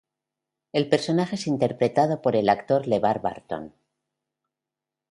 El 0.73 0.89
personaje 0.89 1.35
es 1.35 1.45
interpretado 1.45 2.23
por 2.23 2.35
el 2.35 2.49
actor 2.49 2.87
LeVar 2.87 3.21
Burton. 3.21 3.71